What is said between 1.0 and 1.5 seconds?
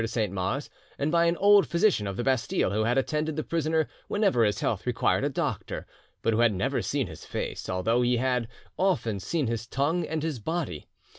by an